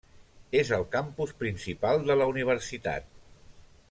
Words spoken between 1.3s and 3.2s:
principal de la universitat.